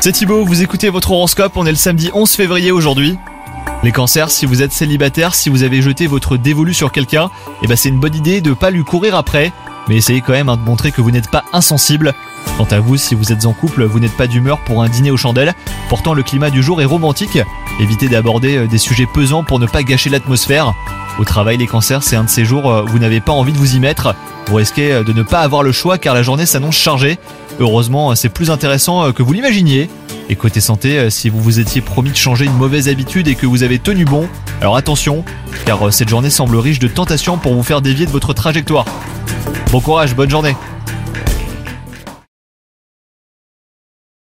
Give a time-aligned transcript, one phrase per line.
[0.00, 3.16] C'est Thibaut, vous écoutez votre horoscope, on est le samedi 11 février aujourd'hui.
[3.84, 7.30] Les cancers, si vous êtes célibataire, si vous avez jeté votre dévolu sur quelqu'un,
[7.62, 9.52] eh ben c'est une bonne idée de pas lui courir après,
[9.88, 12.14] mais essayez quand même hein, de montrer que vous n'êtes pas insensible.
[12.56, 15.12] Quant à vous, si vous êtes en couple, vous n'êtes pas d'humeur pour un dîner
[15.12, 15.54] aux chandelles.
[15.88, 17.38] Pourtant, le climat du jour est romantique.
[17.78, 20.74] Évitez d'aborder euh, des sujets pesants pour ne pas gâcher l'atmosphère.
[21.20, 23.58] Au travail, les cancers, c'est un de ces jours où vous n'avez pas envie de
[23.58, 24.16] vous y mettre.
[24.46, 27.18] Vous risquez euh, de ne pas avoir le choix car la journée s'annonce chargée.
[27.60, 29.88] Heureusement, c'est plus intéressant euh, que vous l'imaginiez.
[30.28, 33.46] Et côté santé, si vous vous étiez promis de changer une mauvaise habitude et que
[33.46, 34.28] vous avez tenu bon,
[34.60, 35.24] alors attention,
[35.66, 38.84] car cette journée semble riche de tentations pour vous faire dévier de votre trajectoire.
[39.72, 40.54] Bon courage, bonne journée